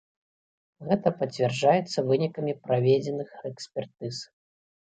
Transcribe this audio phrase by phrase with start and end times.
[0.87, 4.15] Гэта пацвярджаецца вынікамі праведзеных экспертыз.